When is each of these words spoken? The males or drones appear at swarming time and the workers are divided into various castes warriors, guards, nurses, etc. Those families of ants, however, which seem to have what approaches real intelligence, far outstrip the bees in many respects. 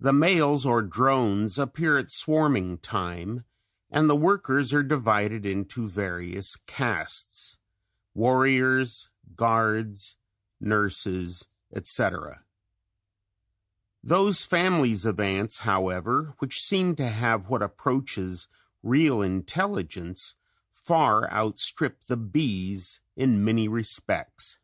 The 0.00 0.12
males 0.12 0.66
or 0.66 0.82
drones 0.82 1.60
appear 1.60 1.96
at 1.96 2.10
swarming 2.10 2.78
time 2.78 3.44
and 3.88 4.10
the 4.10 4.16
workers 4.16 4.74
are 4.74 4.82
divided 4.82 5.46
into 5.46 5.86
various 5.86 6.56
castes 6.66 7.58
warriors, 8.14 9.10
guards, 9.36 10.16
nurses, 10.58 11.46
etc. 11.72 12.44
Those 14.02 14.44
families 14.44 15.06
of 15.06 15.20
ants, 15.20 15.60
however, 15.60 16.34
which 16.40 16.60
seem 16.60 16.96
to 16.96 17.08
have 17.08 17.48
what 17.48 17.62
approaches 17.62 18.48
real 18.82 19.22
intelligence, 19.22 20.34
far 20.72 21.30
outstrip 21.30 22.00
the 22.06 22.16
bees 22.16 23.00
in 23.14 23.44
many 23.44 23.68
respects. 23.68 24.58